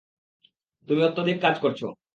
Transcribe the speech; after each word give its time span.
তুমি 0.87 1.01
অত্যাধিক 1.03 1.37
কাজ 1.41 1.55
করছ। 1.63 1.81